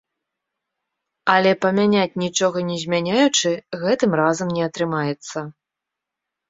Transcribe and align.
Але 1.33 1.51
памяняць, 1.67 2.19
нічога 2.23 2.65
не 2.73 2.77
змяняючы, 2.85 3.49
гэтым 3.83 4.11
разам 4.23 4.47
не 4.59 4.69
атрымаецца. 4.71 5.37